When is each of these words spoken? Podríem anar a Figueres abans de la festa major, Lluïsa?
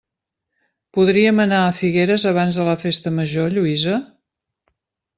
Podríem 0.97 1.43
anar 1.43 1.59
a 1.67 1.77
Figueres 1.81 2.27
abans 2.33 2.59
de 2.63 2.67
la 2.73 2.77
festa 2.87 3.15
major, 3.21 3.57
Lluïsa? 3.61 4.03